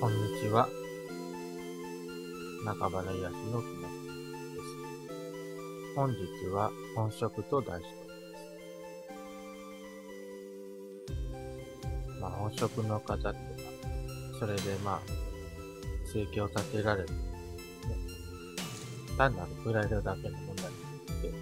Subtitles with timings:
[0.00, 0.68] こんにちは。
[2.64, 4.70] 中原癒しの木下です。
[5.96, 6.18] 本日
[6.54, 8.08] は本職と題しており
[12.12, 12.20] ます。
[12.20, 13.38] まあ本職の方ってのは、
[14.38, 15.00] それでまあ、
[16.12, 17.16] 生計を立てられる、ね。
[19.16, 20.66] 単なるプライドだけの問題
[21.22, 21.32] で、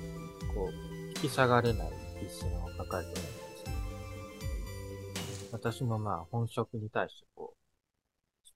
[0.54, 0.72] こう、
[1.08, 1.92] 引き下がれない
[2.24, 3.30] 一線を抱えているんで
[5.42, 5.50] す。
[5.52, 7.26] 私もまあ本職に対して、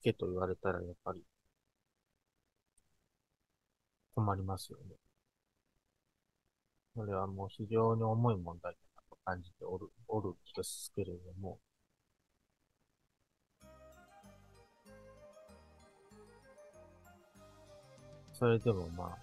[0.03, 1.23] けと言われたらやっぱり
[4.15, 4.97] 困りますよね。
[6.95, 11.59] これはもう非常に重い問題だなと感じておる、おるんですけれども、
[18.33, 19.19] それでもまあ、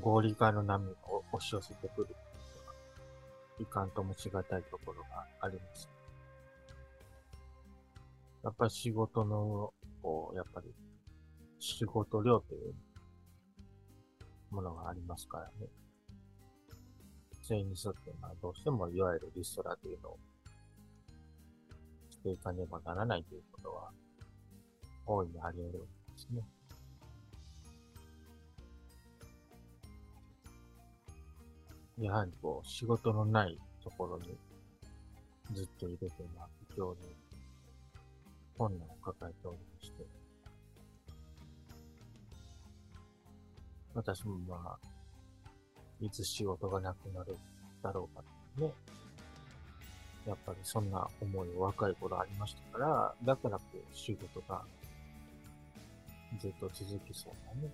[0.00, 0.94] 合理化の波が
[1.32, 2.08] 押し寄せてくる
[3.60, 5.88] いかんともしがたいところがあります。
[8.44, 9.72] やっぱり仕事の
[10.08, 10.72] こう、やっぱり、
[11.58, 12.74] 仕事量という
[14.50, 15.68] ものがありますからね。
[17.42, 20.18] それに沿って、まあ、どうしてもいわゆるリストラというのを
[22.08, 23.90] していかねばならないということは、
[25.04, 26.42] 大いにあり得るんですね。
[31.98, 34.38] やはりこう、仕事のないところに
[35.52, 37.27] ずっと入れて、まあ、非常に
[38.58, 40.04] 困難を抱えておりまして、
[43.94, 44.78] 私もまあ、
[46.00, 47.36] いつ仕事がなくなる
[47.82, 48.22] だろうか
[48.60, 48.72] ね。
[50.26, 54.62] やっぱりそんな思いを若い頃ありましたから、だからこう仕事が
[56.40, 57.72] ずっと続きそうなね。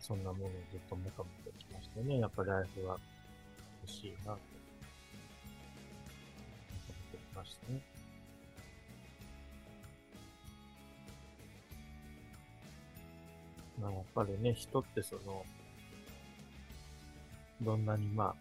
[0.00, 2.98] そんなものをずっと求めてきましてね、やっぱりライフは
[3.82, 4.55] 欲しいなと
[7.36, 7.80] ましたね。
[13.80, 15.44] まあ、やっぱりね、人ってその、
[17.62, 18.34] どんなにまあ、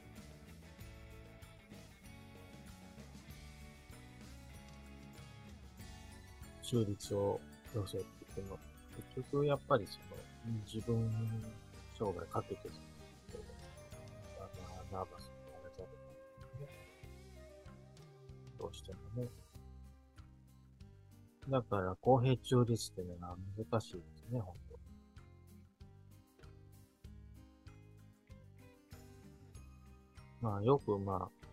[6.63, 7.39] 中立を
[7.73, 8.03] 寄せて
[8.35, 8.57] ても、
[9.16, 10.16] 結局やっぱりその、
[10.66, 11.12] 自分
[12.00, 12.69] 生涯かけて、
[14.91, 15.25] ナーバス
[18.75, 19.30] してもね。
[21.50, 24.75] だから、公平中立っていうのは難しいですね、本当
[30.41, 31.46] まあ、よくまあ、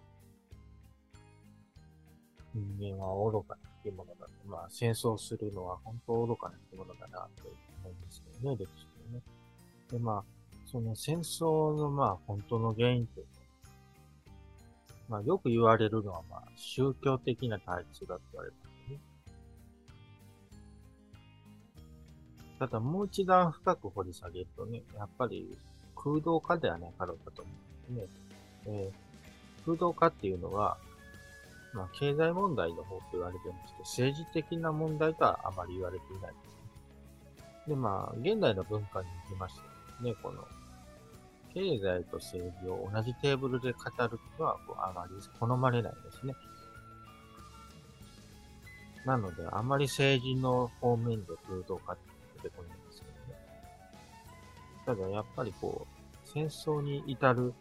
[2.54, 4.30] 人間は愚かな生き物だと。
[4.46, 7.48] まあ、戦争するのは本当愚かな生き物だなと
[7.82, 9.22] 思うんですけどね、歴史でね。
[9.90, 10.24] で、まあ、
[10.66, 13.26] その戦争のまあ、本当の原因っていう
[15.12, 18.56] まあ、よく言われるのは、まあ、宗教的な対立だと言われま
[18.86, 18.98] すね。
[22.58, 25.54] ただ、もう一段深く掘り下げるとね、やっぱり
[25.94, 27.50] 空洞化ではなかろうかと思
[27.90, 28.12] うんですね。
[28.64, 30.78] えー、空洞化っていうのは、
[31.74, 37.68] まあ、経済問題の方と言われてまして、政治的な問題とはあまり言われていないですね。
[37.68, 39.60] で、まあ、現代の文化に行きまして
[40.04, 40.42] ね、この
[41.54, 46.34] 経済と政治を同じテーブルで語るのはあまり好まれないですね。
[49.04, 52.02] なので、あまり政治の方面で空洞化って
[52.42, 53.40] 出てこないんですけどね。
[54.86, 57.52] ただ、やっぱりこう、戦争に至る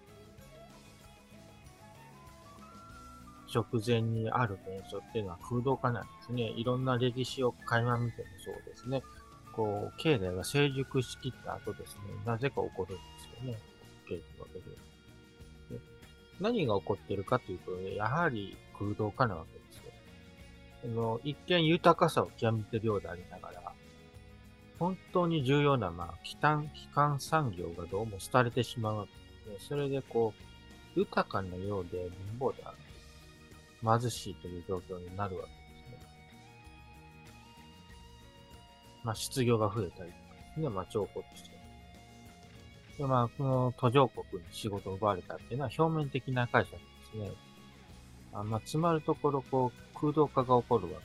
[3.53, 6.44] 直前にある現象っていうのは空洞化なんですね。
[6.44, 9.03] いろんな歴史を垣間見てもそうですね。
[9.51, 13.03] こう、経済が成熟しきった後ですね、なぜか起こるんで
[13.40, 13.71] すよね。
[14.12, 14.66] けるわけで。
[15.78, 15.82] で
[16.40, 19.92] 何が起こってるかというと、やはり空洞化なわけですよ。
[20.84, 23.74] あの一見豊かさを極めてるようでありながら、
[24.80, 29.08] 本当に重要な、まあ、機関、機関産業がどうも廃れてしまうわ
[29.46, 29.68] けです。
[29.68, 30.34] それでこ
[30.96, 32.78] う、豊かなようで貧乏である。
[34.02, 35.56] 貧しいという状況になるわけで
[35.86, 36.00] すね。
[39.04, 40.69] まあ、失業が増えたりとかですね。
[40.69, 41.50] まあ、兆候として
[42.98, 46.80] で、まあ、この途上国に仕事を奪われたっていうのは表面的な解釈で
[47.12, 47.32] すね。
[48.34, 51.02] あまあ、つまるところ、こう、空洞化が起こるわけで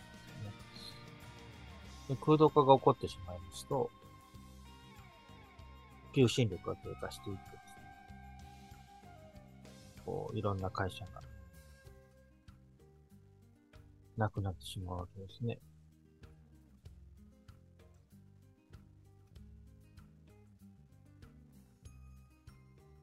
[2.08, 2.16] すね。
[2.16, 3.90] で空洞化が起こってしまいますと、
[6.14, 7.70] 求心力が低下していってです
[9.64, 11.22] ね、こう、いろんな会社が、
[14.16, 15.58] なくなってしまうわけですね。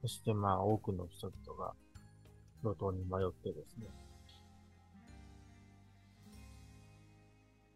[0.03, 1.73] そしてまあ多くの人々が
[2.61, 3.87] 路頭に迷ってですね、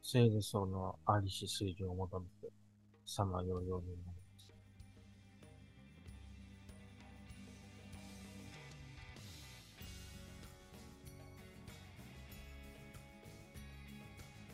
[0.04, 2.54] せいでそのありし水準を求めて、
[3.06, 4.14] さまようようになりま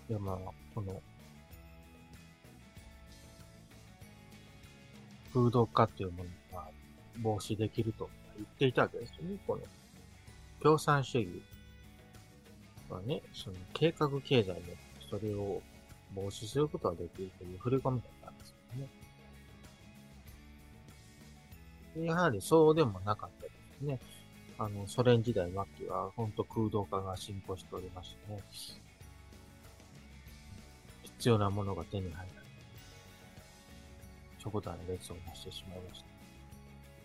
[0.08, 0.14] す。
[0.14, 0.38] で、まあ、
[0.76, 1.02] この、
[5.34, 6.30] 風土化というもの
[7.21, 9.38] 防止できると言っていたわけですよね。
[9.45, 9.62] この
[10.62, 11.42] 共産主義
[12.89, 14.77] はね、その計画経済で
[15.10, 15.62] それを
[16.15, 18.54] 防止することができるという振り込みだったんです
[21.95, 22.07] けどね。
[22.07, 24.00] やはりそうでもなかったですね。
[24.57, 28.42] あの、ソ連時代末期は本当空洞化が進行しておりましてね。
[31.04, 32.27] 必要なものが手に入らない。
[34.44, 36.12] 直段列をなしてしまいました。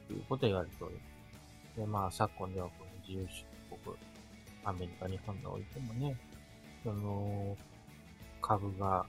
[0.08, 1.00] ということを言われておりま
[1.74, 1.78] す。
[1.78, 3.96] で、まあ、昨今ではこの自由主義国、
[4.64, 6.16] アメリカ、日本においてもね、
[6.82, 7.56] その、
[8.40, 9.04] 株が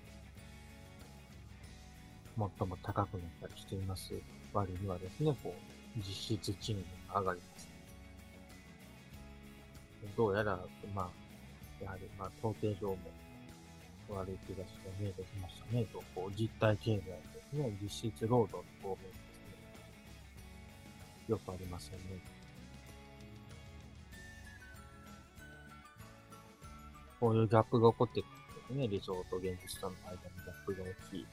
[2.38, 4.14] 最も高くなったりしています
[4.54, 6.04] 割にはですね、こう、実
[6.38, 7.70] 質賃金が上がります。
[10.16, 10.60] どうやら、
[10.94, 12.98] まあ、やはり、まあ、統計上も
[14.10, 17.14] 悪い気がして見えてきましたね、と、こう、実体経済で
[17.52, 19.19] すね、実質労働の方面。
[21.30, 22.00] よくありませんね。
[27.20, 28.26] こういうギャップが起こってく
[28.74, 28.88] るんですね。
[28.88, 31.28] 理想と現実との間にギャップが大きい。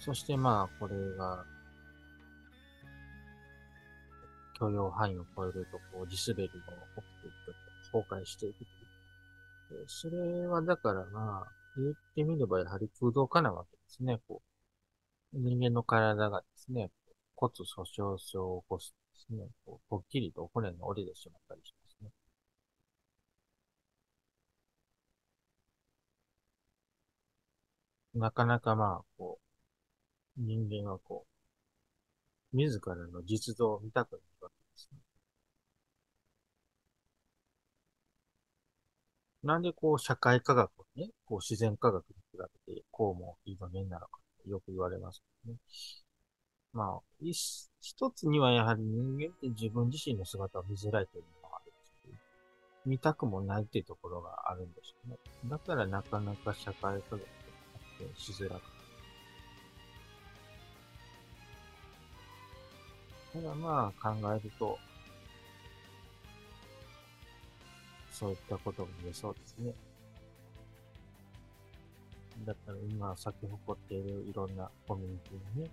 [0.00, 1.44] そしてまあ、これが、
[4.58, 7.30] 許容範囲を超えると、こう、地滑りが起きてい
[7.92, 8.66] く、崩壊していくと
[9.86, 14.20] それはだからまあ、言ってみればやはり空洞化なわけですね。
[14.28, 14.42] こ
[15.34, 16.90] う人間の体がですね、
[17.36, 22.10] 骨粗鬆症を起こすですね、こうぽっきりと骨が折れてしまったりしますね。
[28.14, 29.38] なかなかまあ、こ
[30.38, 31.26] う、人間はこ
[32.54, 34.98] う、自らの実像を見たくなるわけですね。
[39.44, 45.58] なんでこう、社会科学をね、こう、自然科学に比べて、こうもいい場面なのかよく言われますけどね。
[46.74, 52.14] まあ、一つにはやはり人間って自分自身の姿を見づらいというのがあるんですけど、
[52.84, 55.16] 見たくもないっていうところがあるんでしょうね。
[55.46, 58.62] だからなかなか社会科学ってしづらく
[63.32, 64.78] ただまあ考えると、
[68.12, 69.72] そういったことも言えそうですね。
[72.44, 75.70] だったら今咲き誇っているいろんなコミュニティにね、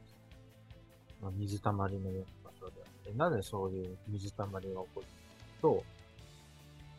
[1.22, 5.08] まあ、水たまりのような場所であって、なぜそういう水たまりが起こるか
[5.62, 5.84] と、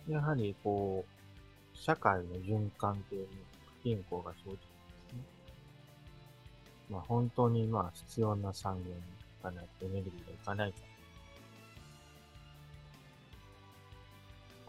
[0.08, 3.26] やはりこう、社会の循環という
[3.80, 4.58] 不均衡が生じるんで
[5.10, 5.20] すね。
[6.90, 8.94] まあ本当にまあ必要な産業に
[9.40, 10.92] 行かないとエネルギーがいかないと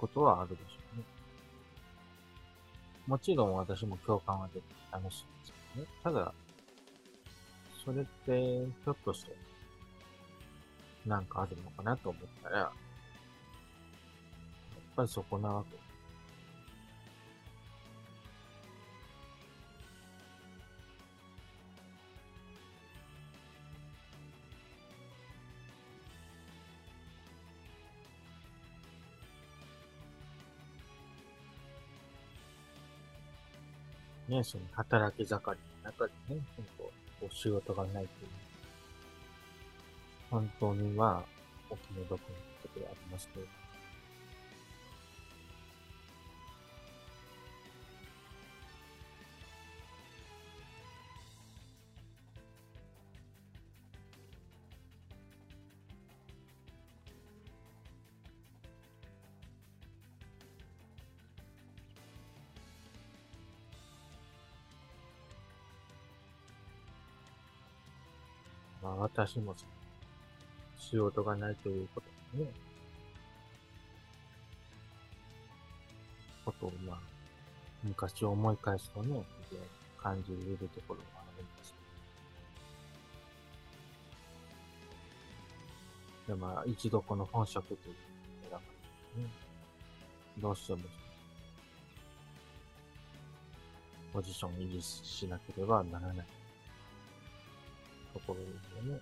[0.04, 0.64] ことはあるでしょ
[0.96, 1.06] うね。
[3.08, 5.88] もちろん私も共感はできて楽しいんですけどね。
[6.04, 6.34] ただ、
[7.84, 9.36] それって、ひょっとして、
[11.06, 12.70] なんかあるのかなと思ったら、やっ
[14.96, 15.84] ぱりそこなわけ。
[34.34, 38.08] ね、その働き盛りの中でね、本当、こう仕事がないという、
[40.30, 42.28] 本当にまあ、お気の毒な
[42.62, 43.46] ことでありますけど、
[68.84, 69.56] まあ私も
[70.78, 72.52] 仕事がないということでね、
[76.44, 77.00] ことをまあ、
[77.84, 79.24] 昔を思い返すとね、
[79.98, 81.74] 感じるところがあるんです
[86.28, 86.38] けど。
[86.38, 87.96] でまあ、一度この本職という
[88.46, 88.64] のが、ね、
[90.40, 90.80] どうしても、
[94.12, 96.43] ポジションを維持しなければならない。
[98.14, 98.46] ところで
[98.82, 99.02] すよね。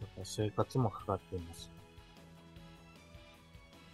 [0.00, 1.70] やっぱ生活もかかっています。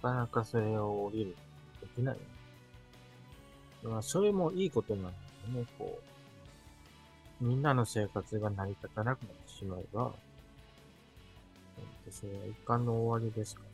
[0.02, 1.36] なかなかそれを降りる
[1.80, 2.16] できない。
[3.82, 5.98] まあ、それもいいことなんですよね、こ
[7.40, 10.12] う、みんなの生活が成り立たなくなってしまえば、
[12.10, 13.69] それは一貫の終わりですから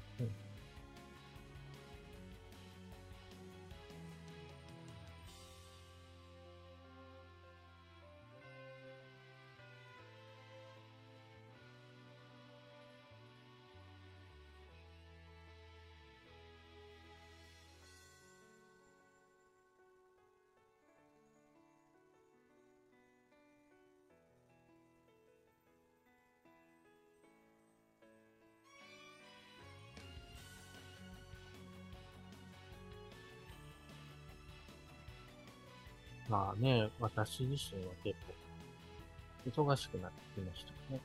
[36.28, 41.00] まあね、私自身は結構、忙しくなってきましたね。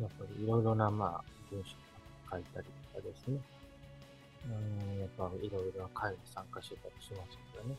[0.00, 1.74] やっぱりいろいろな、まあ、文章
[2.30, 3.40] 書いたりとかですね。
[4.46, 7.76] うん、やっぱいろいろな会に参加してたりしますからね。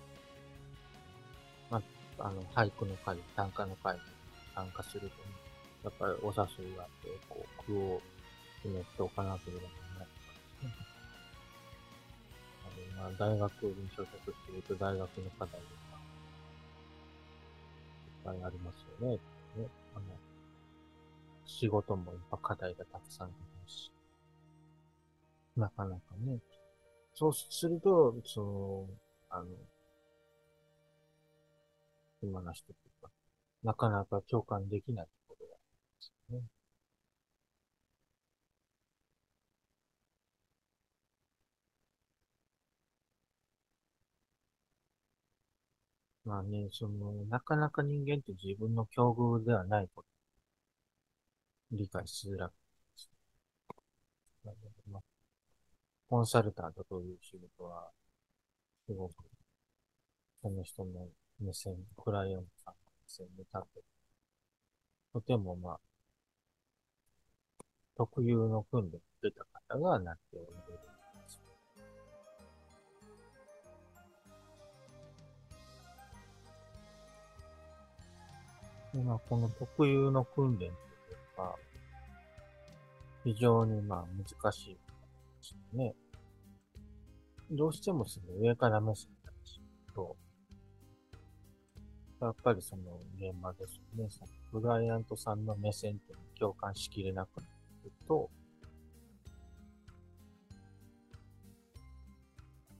[1.72, 1.82] ま
[2.20, 4.02] あ、あの、俳句の会、短歌の会に
[4.54, 5.12] 参加するとね、
[5.84, 8.02] やっぱりお誘いがあって、こう、句を
[8.62, 10.72] 決めておかなければならないとかですね。
[13.00, 15.68] あの、まあ、大学に所属していると大学の課題で
[18.24, 19.18] ぱいありますよね。
[19.58, 20.06] ねあの
[21.46, 23.92] 仕事もやっぱ課題がたくさんありますし。
[25.56, 26.40] なかなかね。
[27.14, 28.88] そうすると、その、
[29.30, 29.46] あの、
[32.24, 33.12] 今の人とか、
[33.64, 35.64] なかなか共感できないところがあり
[35.96, 36.44] ますよね。
[46.26, 50.08] まあね、その、なかなか人間って自分の境遇ではないこと、
[51.72, 53.10] 理解しづらくです
[54.90, 55.04] まあ、
[56.08, 57.90] コンサルタントという仕事は、
[58.86, 59.14] すごく、
[60.42, 61.08] その人の
[61.40, 63.84] 目線、クライアントさんの目線に立って、
[65.12, 65.80] とてもまあ、
[67.98, 70.93] 特有の訓練を受けた方がなっておられる
[78.94, 80.72] まあ、この特有の訓練という
[81.36, 81.56] か、
[83.24, 84.06] 非常にまあ
[84.42, 84.80] 難しいで
[85.42, 85.96] すね。
[87.50, 89.62] どうしてもその上から目線になってし
[89.96, 90.16] と、
[92.22, 92.84] やっぱりその
[93.18, 94.10] 現場ですよね。
[94.10, 97.44] そのクライアントさんの目線って共感しきれなくな
[97.84, 98.30] ると、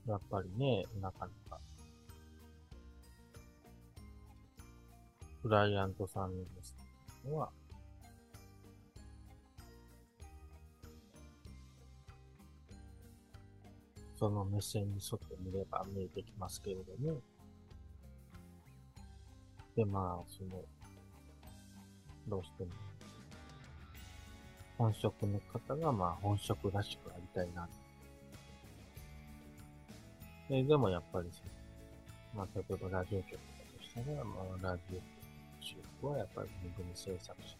[0.06, 1.32] やっぱりね、なかなか
[5.44, 6.74] クライアントさんです
[7.28, 7.50] のは、
[14.18, 17.20] その目線に沿って見れば見えてきますけれども、
[19.76, 20.62] で、まあ、その、
[22.26, 22.70] どうしても、
[24.78, 27.68] 本職の方が、まあ、本職らしくありたいな。
[30.48, 31.28] ででもやっぱり
[32.34, 33.38] まあ、例えばラジオ局だ
[33.78, 34.36] としたら、ま
[34.70, 35.13] あ、ラジオ
[35.64, 37.56] 中国はやっぱりめぐみ制作者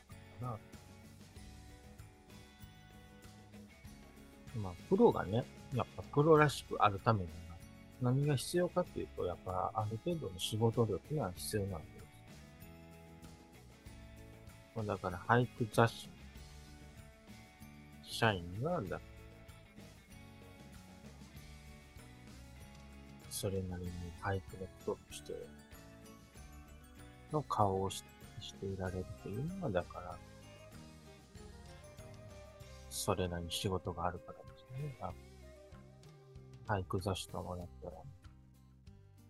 [0.46, 0.56] か
[4.54, 4.61] な。
[4.61, 5.44] まあ、プロがね、
[5.75, 7.56] やっぱプロらしくあるためには、
[8.02, 11.94] 何が必要かっていうと、やっぱある程度の仕事力が必要なんです。
[14.76, 16.08] まあ、だから俳句雑誌、
[18.02, 19.00] 社員が、だ
[23.30, 23.90] それなりに
[24.23, 25.32] 俳句のプロとして
[27.34, 28.04] の顔をし
[28.40, 30.16] していられるというのは、だから、
[32.90, 34.96] それなりに仕事があるからですね。
[36.66, 37.96] 俳句雑誌ともだったら、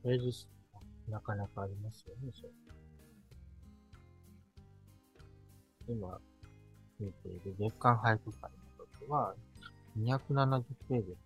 [0.02, 0.48] 平日、
[1.08, 2.48] なかなかありますよね、それ。
[5.88, 6.18] 今、
[6.98, 9.34] 見ている月刊俳句会の時は、
[9.98, 11.16] 270ページ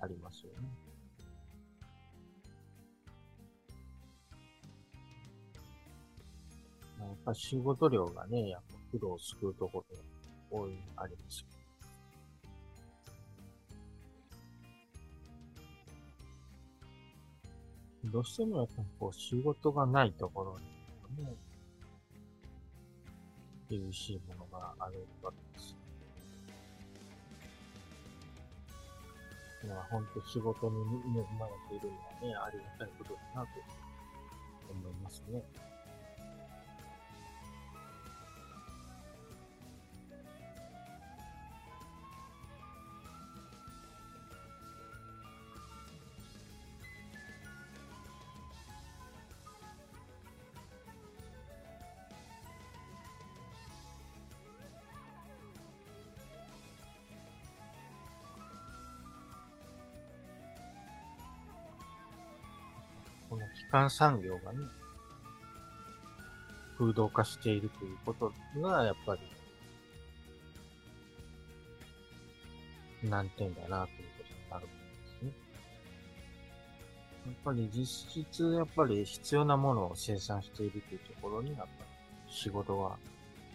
[0.00, 0.91] ありますよね。
[7.02, 9.84] やっぱ仕事量がね、やっぱ苦労を救うとこ
[10.50, 11.46] ろ多い、ありますよ。
[18.04, 20.58] どうしてもやっぱこう仕事がないところ
[21.16, 21.32] にね、
[23.70, 25.76] 厳しいものがあるわけです。
[29.68, 33.48] まあ本当仕事に恵まれているのはね、ありがたいことだなと
[34.72, 35.42] 思いますね。
[63.70, 64.58] 基幹産業がね、
[66.78, 69.20] 空洞化しているということが、やっぱり、
[73.08, 74.74] 難点だなということになるんで
[75.20, 75.32] すね。
[77.26, 77.86] やっぱり実
[78.24, 82.96] 質、やっぱり必要なものを生産しているというところに、やっぱり仕事が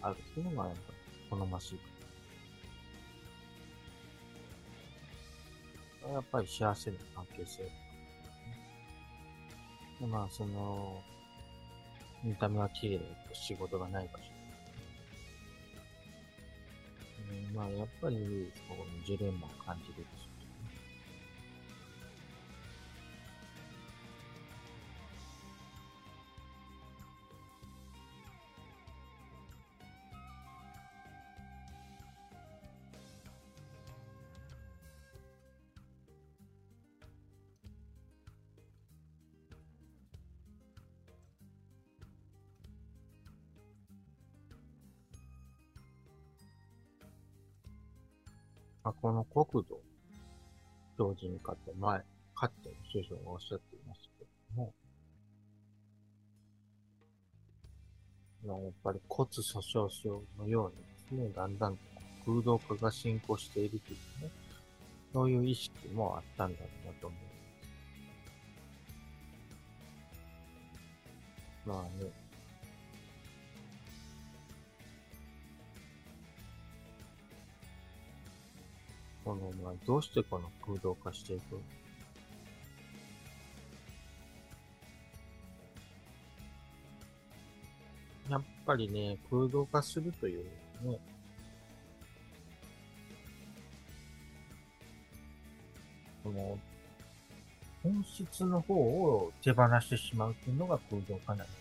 [0.02, 1.80] あるっていうのが、やっぱり好ましい。
[6.14, 7.87] やっぱり幸せな関係性。
[10.06, 11.02] まあ、その、
[12.24, 14.26] 見た目は綺麗と仕事がない場所。
[17.50, 20.27] うん、まあ、やっぱり、そこにジレンマを感じるでし
[49.08, 49.80] この国土
[51.00, 52.04] 表示に勝って前、
[52.36, 54.26] 勝って首相がおっしゃっていましたけ
[58.44, 61.80] ども、やっぱり骨粗鬆症のようにですね、だんだんと
[62.26, 64.30] 空洞化が進行しているというね、
[65.14, 67.20] そういう意識もあったんだろうなと思い
[71.66, 71.80] ます。
[71.80, 72.12] まあね、
[79.28, 81.60] この、まあ、どうしてこの空洞化していく？
[88.32, 90.46] やっぱりね、空洞化するという
[90.84, 90.98] ね、
[96.24, 96.58] この、
[97.84, 101.54] 本質の方を手放してしまうというのが空洞化なんで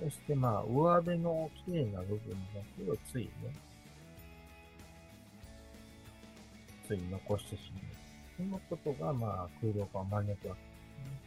[0.00, 0.10] すね。
[0.10, 3.30] そしてまあ、上辺の綺麗な部分だけをついね、
[6.92, 7.82] つい残してしまう。
[8.36, 11.20] そのことが、まあ、空洞化を招くわけですね。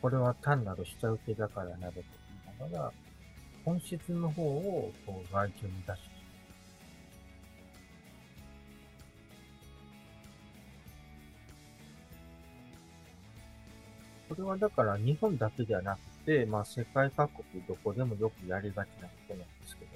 [0.00, 2.04] これは単なる下請けだからなどと
[2.60, 2.92] 言いながら、
[3.64, 6.16] 本質の方をこう外注に出してしまう。
[14.28, 19.95] これはだから日本だけではなくて、まあ世界各国どこでもよくやりがちなことなんですけど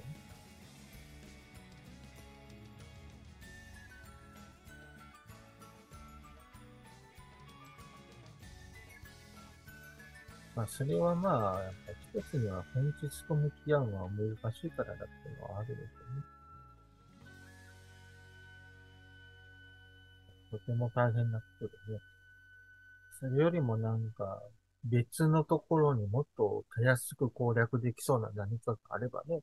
[10.61, 11.73] まあ、それはまあ、やっ
[12.13, 15.81] ぱ一つには本質と向き合うのは難しいからだっていうのはあるでしょ
[16.13, 16.23] うね。
[20.51, 21.99] とても大変なことでね。
[23.19, 24.39] それよりもなんか、
[24.83, 29.39] 別のところにもっとたやすく攻略できそうな何かがあればね、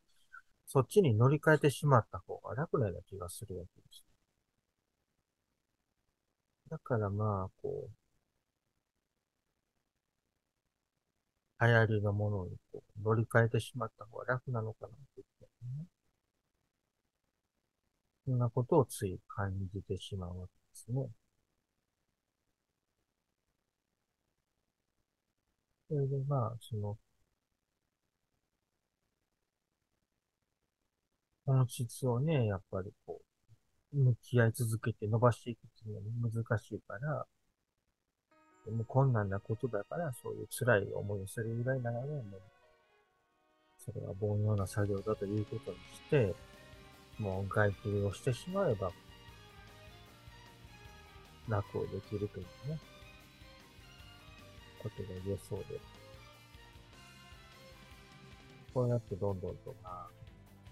[0.66, 4.04] そっちに乗り換えてしまった方が楽なような気がするわけです。
[6.70, 8.07] だからまあ、こう、
[11.60, 15.86] 流行りのものにこう乗り換えてしまった方が楽なのかなってって、ね。
[18.24, 21.10] そんなことをつい感じてしまうわけですね。
[25.88, 26.98] それでまあ、その、
[31.44, 33.20] 本質をね、やっぱりこ
[33.94, 37.26] う、向き合い続けて伸ばしていくっていうのは難しいから、
[38.70, 42.40] もう困難なことだから、そういう辛い思いをするぐらいならね、もう、
[43.78, 46.34] それは凡庸な作業だということにして、
[47.18, 48.92] もう外注をしてしまえば、
[51.48, 52.78] 楽をできるというね、
[54.82, 55.80] ことが言えそうで。
[58.74, 60.08] こうやってどんどんと、まあ、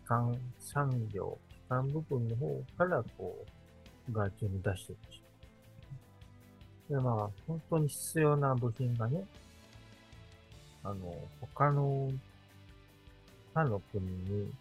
[0.07, 3.45] 基幹産業、基幹部分の方からこ
[4.09, 5.26] う、外注に出していく
[6.89, 9.25] で、まあ、本当に必要な部品がね、
[10.85, 12.11] あの、他の、
[13.55, 14.53] 他の国に、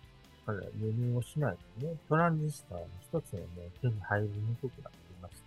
[0.45, 5.43] から輸入をしないとね、トランジスターの一つのもう手に入りにくくなっています。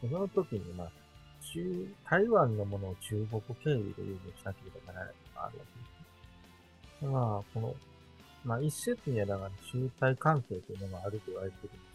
[0.00, 0.90] その時に、まあ、
[1.40, 5.86] 中、台湾のものを中国経由で輸入しなければならないのがあるわけで
[7.00, 7.10] すね。
[7.10, 7.74] まあ、この、
[8.44, 11.93] まあ、一説にはだから中台関係というのがあると言われているんで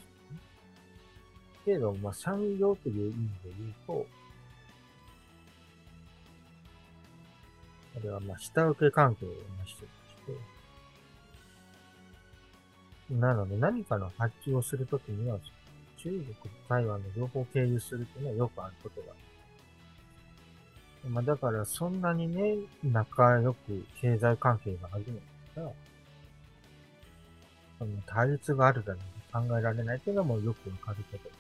[1.70, 4.08] けど、まあ、産業という意味で言うと、こ
[8.04, 9.36] れはまあ、下請け関係をな
[9.68, 9.88] してる
[10.26, 10.38] とし
[13.10, 15.38] て、なので何かの発注をするときには、
[15.98, 16.34] 中国と
[16.68, 19.14] 台湾の両方経由するというのはよくあることが
[21.08, 25.06] まあだからそんなにね、仲良く経済関係がある
[25.56, 25.72] のだら、
[27.78, 31.20] その対立があるだろう考えられないというのもよくわかること。
[31.20, 31.39] ですけど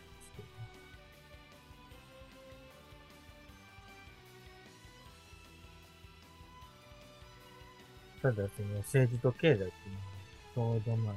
[8.22, 9.68] ただその政治と経済ってい
[10.58, 11.16] うのは、ちょうどまあ、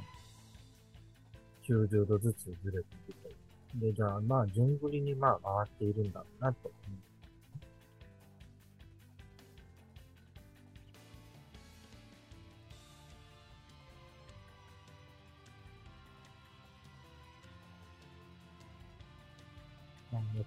[1.67, 7.03] 90度ずつずれてきて、で、じゃあまあ、順繰りにまあ回っているんだろうなと思う。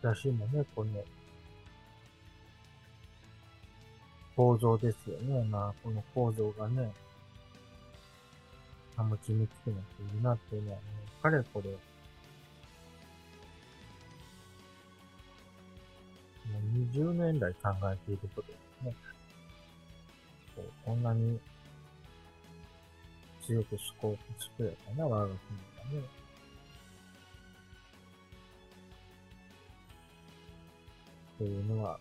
[0.03, 1.03] 私もね、この
[4.37, 5.43] 構造ですよね。
[5.45, 6.93] まあ、この構造がね、
[8.97, 10.83] 保ちにくくなっているなっていうのは、ね、
[11.23, 11.77] かれこれ、も
[16.59, 16.63] う
[16.95, 18.95] 20年来考えていることですね。
[20.55, 21.41] こうこんなに
[23.47, 26.07] 強く思考しくやかな、我が国がね。
[31.37, 31.99] っていうのは、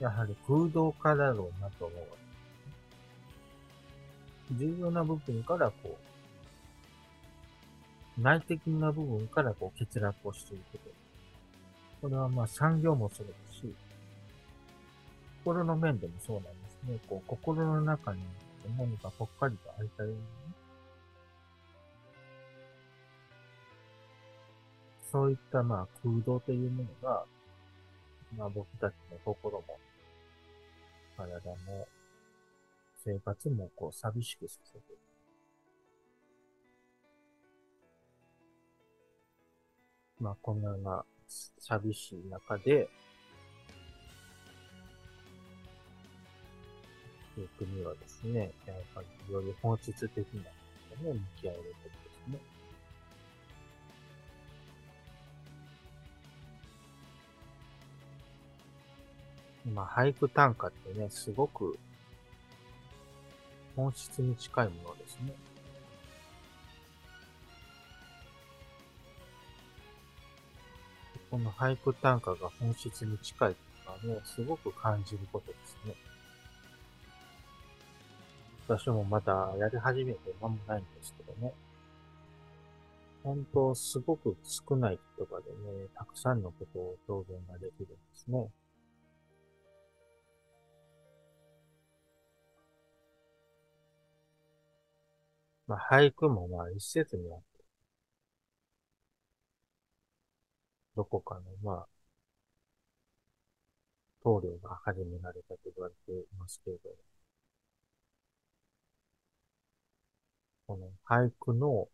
[0.00, 2.06] やはり空洞化だろうなと思う。
[4.52, 5.96] 重要な部分からこ
[8.18, 10.90] う、内的な部分からこう欠落をしていくと。
[12.02, 13.74] これはまあ産業もそうですし、
[15.44, 16.98] 心の面でもそうなんですね。
[17.08, 18.22] こう心の中に
[18.78, 20.24] 何かぽっかりと開いたようにね。
[25.12, 27.24] そういったまあ空洞というものが、
[28.36, 29.78] まあ僕たちの心も、
[31.28, 31.88] 体も、
[33.04, 34.80] 生活もこう寂しくさせて
[40.20, 41.02] まあこんなような
[41.58, 42.88] 寂しい中で、
[47.58, 51.94] 国はですね、やっぱりより本質的なことね、向き合えることで
[52.26, 52.59] すね。
[59.66, 61.78] まあ、俳句短歌ってね、すごく
[63.76, 65.34] 本質に近いものですね。
[71.30, 75.94] この俳句短歌が本質に近いというのはね、すごく感じることですね。
[78.66, 81.52] 私もまだやり始めて間もないんですけどね。
[83.22, 88.48] 本当、すごく少ない言葉でね、たくさんのことを表現ができるんですね。
[95.70, 97.38] まあ、俳句もまあ一説には、
[100.96, 101.86] どこかのまあ、
[104.24, 106.90] 棟梁が始められたと言われていますけれど、
[110.66, 111.86] この俳句の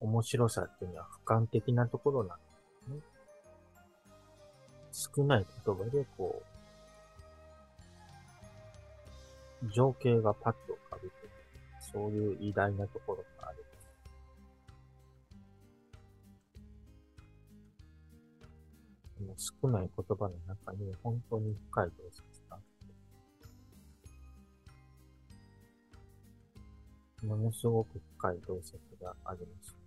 [0.00, 2.44] 面白さっていうのは俯瞰的なところなんで
[4.92, 5.16] すね。
[5.16, 6.42] 少ない言葉でこ
[9.62, 11.10] う、情景がパッと浮かぶ、
[11.92, 13.64] そういう偉大なところがある。
[19.18, 22.60] この少ない言葉の中に本当に深い洞察があっ
[27.20, 29.77] て、ものすごく深い洞察があります。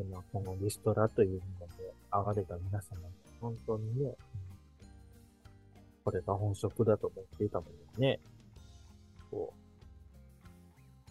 [0.00, 3.00] でまあ、今後リストラというもので上がれた皆様、
[3.38, 4.14] 本当にね、
[6.02, 8.18] これが本職だと思っていたものにね、
[9.30, 11.06] こう、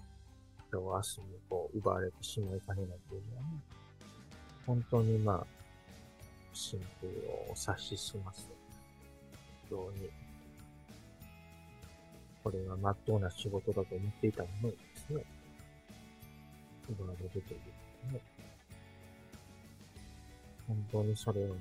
[0.71, 3.47] 今日明日にこう奪われてしまいかねないというのはね、
[4.65, 5.45] 本当にまあ、
[6.51, 7.07] 神経
[7.51, 8.49] を察しします。
[9.69, 10.09] ように、
[12.43, 15.23] これが真っ当な仕事だと思っていたものにですね、
[16.89, 18.19] 奪われるというね、
[20.69, 21.59] 本当にそれをね、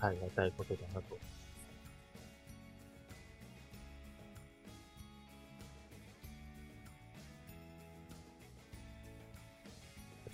[0.00, 1.18] ありがたいことだなと。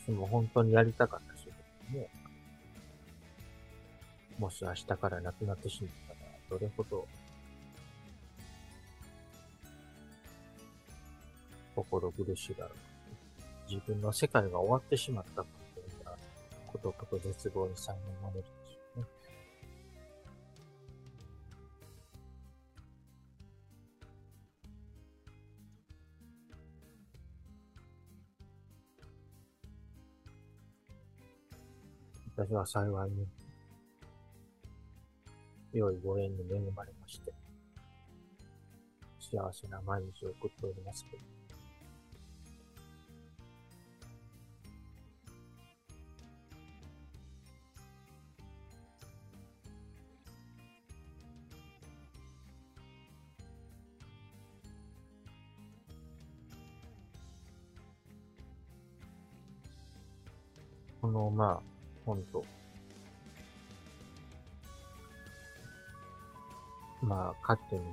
[0.06, 2.08] 私も本当にやりたかった仕事も、
[4.38, 7.08] もし明日からなくなってしまったら、どれほど
[11.74, 12.70] 心苦しいだろ
[13.68, 13.72] う。
[13.72, 15.44] 自分の世界が終わってしまった
[16.82, 19.06] 道徳絶望にさえ守るでしょうね。
[32.36, 33.26] 私は幸いに、
[35.72, 37.32] 良いご縁に恵まれまして、
[39.20, 41.41] 幸せな毎日を送っておりますけど、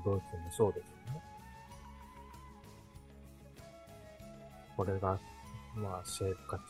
[0.04, 1.22] ドイツもそうですね。
[4.76, 5.20] これが、
[5.76, 6.62] まあ、生活、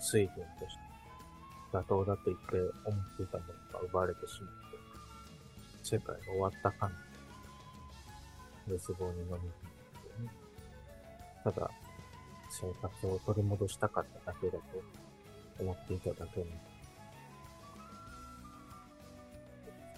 [0.00, 0.86] 水源として
[1.72, 6.94] 妥当だと言って思っていたものが奪われてしまって、世界が終わったかの
[8.68, 9.46] 絶望に飲み込んで、
[10.24, 10.30] ね、
[11.44, 11.70] ただ、
[12.48, 14.60] 生活を取り戻したかっただけだと
[15.60, 16.46] 思っていただけに、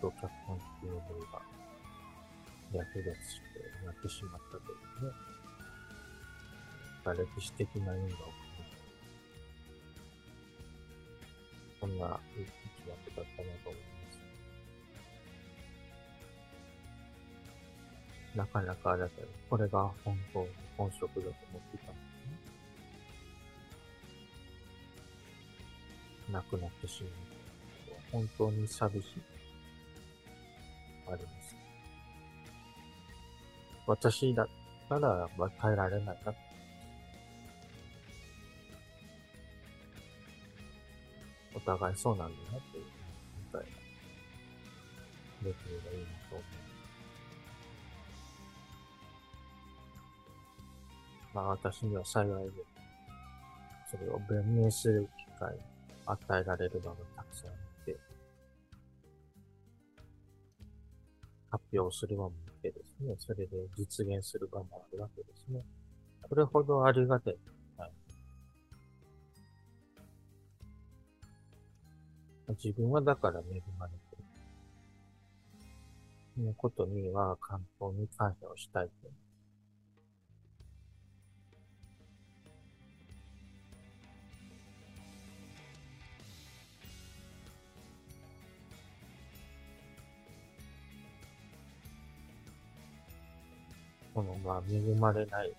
[0.00, 1.42] と客観的なものが
[2.72, 3.44] 略奪して
[3.84, 5.14] なってしまったというね、
[7.36, 8.18] 歴史的な意味が。
[11.80, 13.86] そんな一幕だったなと思いま
[18.34, 18.36] す。
[18.36, 21.32] なかなかあれだけど、これが本当、本職だと思っ
[21.70, 22.00] ていたんで
[26.26, 26.32] すね。
[26.32, 27.12] 亡くなってしまう。
[28.10, 29.37] 本当に寂しい。
[31.12, 31.56] あります。
[33.86, 34.48] 私だっ
[34.88, 36.34] たら、まあ、耐えられないな。
[41.54, 42.90] お互いそうなんだなっていう、み
[43.52, 43.66] たいな、
[45.48, 46.42] できればいいなと思う。
[51.34, 52.50] まあ私には幸いで、
[53.90, 55.58] それを弁明する機会、
[56.06, 57.56] 与えられる場がたくさんあっ
[61.72, 65.62] 表する場もあってですね、それで実現する場もあるわけですね。
[66.22, 67.36] これほどありがたい。
[67.76, 67.92] はい、
[72.62, 73.98] 自分はだから恵まれて
[76.36, 76.42] る。
[76.44, 79.08] のことには観光に感謝をしたいと
[94.18, 95.52] この、まあ、恵まれない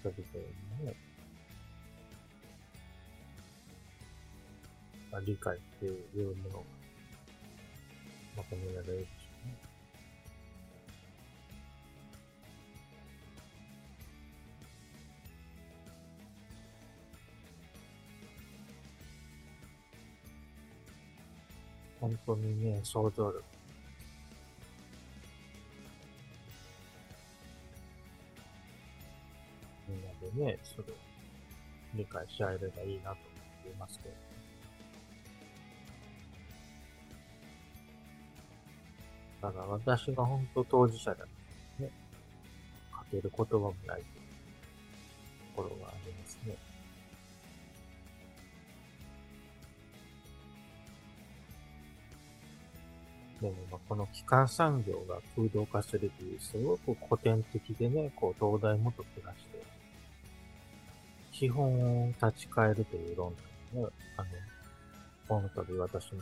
[0.00, 0.18] 人々
[0.80, 0.94] にね、
[5.12, 6.64] まあ、理解っていうものが
[8.50, 9.06] 求められるでしょ
[9.44, 9.56] うね。
[22.00, 23.63] 本当にね、想像力
[30.34, 30.96] ね、それを
[31.94, 34.14] 理解し合えればいいなと思っていますけど。
[39.40, 41.26] ただ私が本当当事者だ
[41.78, 41.90] ね、
[42.90, 44.04] かける言葉もないという
[45.54, 46.56] ところがありますね。
[53.42, 59.62] でも、まあ、この基幹産業が空洞化するという、すごく古典的でね、こう、東大元暮らして、
[61.34, 63.34] 基本を立ち返るという論
[63.72, 64.28] 点を、あの、
[65.28, 66.20] この度私も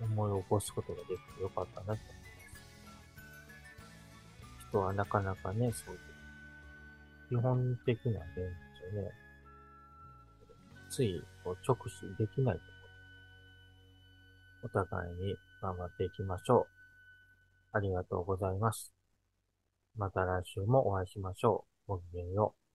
[0.00, 2.02] 思い起こすことができてよかったなと思いま
[4.60, 4.68] す。
[4.68, 8.18] 人はなかなかね、そういう基本的な現
[8.92, 9.10] 実をね、
[10.90, 12.66] ついこう直視できないとこ
[14.62, 14.80] ろ。
[14.82, 16.66] お互いに頑張っていきましょ
[17.72, 17.76] う。
[17.76, 18.92] ありがとうございます。
[19.96, 21.92] また来週もお会いしましょう。
[21.92, 22.65] ごきげんよう。